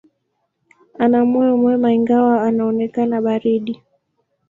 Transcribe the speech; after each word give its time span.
Ana 1.03 1.19
moyo 1.29 1.53
mwema, 1.61 1.89
ingawa 1.97 2.35
unaonekana 2.47 3.15
baridi. 3.25 3.73